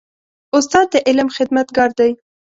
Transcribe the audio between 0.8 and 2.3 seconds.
د علم خدمتګار دی.